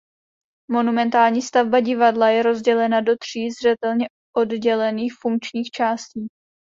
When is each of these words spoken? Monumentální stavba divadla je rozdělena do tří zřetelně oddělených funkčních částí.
Monumentální 0.71 1.41
stavba 1.41 1.79
divadla 1.79 2.29
je 2.29 2.43
rozdělena 2.43 3.01
do 3.01 3.15
tří 3.17 3.51
zřetelně 3.51 4.07
oddělených 4.35 5.13
funkčních 5.21 5.69
částí. 5.71 6.27